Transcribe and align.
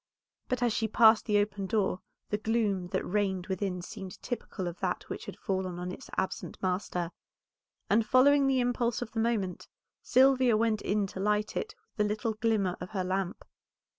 But 0.49 0.63
as 0.63 0.73
she 0.73 0.87
passed 0.87 1.25
the 1.27 1.37
open 1.37 1.67
door 1.67 2.01
the 2.31 2.39
gloom 2.39 2.87
that 2.87 3.05
reigned 3.05 3.45
within 3.45 3.83
seemed 3.83 4.19
typical 4.23 4.67
of 4.67 4.79
that 4.79 5.07
which 5.09 5.27
had 5.27 5.37
fallen 5.37 5.77
on 5.77 5.91
its 5.91 6.09
absent 6.17 6.57
master, 6.59 7.11
and 7.87 8.03
following 8.03 8.47
the 8.47 8.59
impulse 8.61 9.03
of 9.03 9.11
the 9.11 9.19
moment 9.19 9.67
Sylvia 10.01 10.57
went 10.57 10.81
in 10.81 11.05
to 11.05 11.19
light 11.19 11.55
it 11.55 11.75
with 11.97 12.07
the 12.07 12.13
little 12.15 12.33
glimmer 12.33 12.75
of 12.79 12.89
her 12.97 13.03
lamp. 13.03 13.45